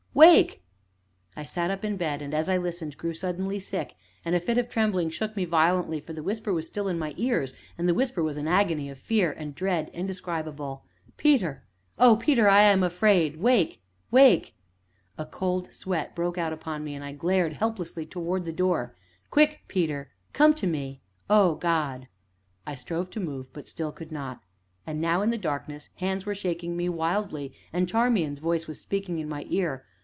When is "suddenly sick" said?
3.13-3.95